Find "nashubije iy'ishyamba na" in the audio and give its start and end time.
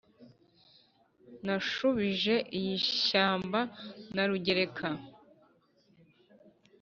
1.45-4.23